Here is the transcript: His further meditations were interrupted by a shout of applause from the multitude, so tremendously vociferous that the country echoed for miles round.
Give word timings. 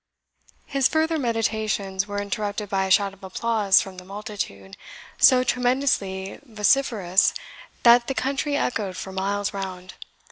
His 0.65 0.87
further 0.87 1.19
meditations 1.19 2.07
were 2.07 2.19
interrupted 2.19 2.69
by 2.69 2.87
a 2.87 2.89
shout 2.89 3.13
of 3.13 3.23
applause 3.23 3.81
from 3.81 3.97
the 3.99 4.03
multitude, 4.03 4.75
so 5.19 5.43
tremendously 5.43 6.39
vociferous 6.43 7.35
that 7.83 8.07
the 8.07 8.15
country 8.15 8.57
echoed 8.57 8.97
for 8.97 9.11
miles 9.11 9.53
round. 9.53 9.93